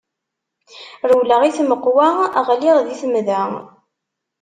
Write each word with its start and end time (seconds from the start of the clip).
Rewleɣ 1.09 1.41
i 1.43 1.51
tmeqqwa, 1.57 2.07
ɣliɣ 2.47 2.77
di 2.85 2.95
temda. 3.01 3.41